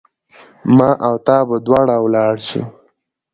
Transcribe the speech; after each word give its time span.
ما 0.77 0.89
او 1.07 1.15
تا 1.25 1.37
به 1.47 1.55
دواړه 1.65 1.95
ولاړ 2.03 2.35
سو 2.47 2.61